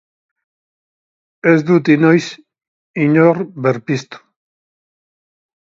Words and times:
Ez 1.51 1.61
dut 1.67 1.91
inoiz 1.97 2.25
inor 3.05 3.45
berpiztu! 3.69 4.25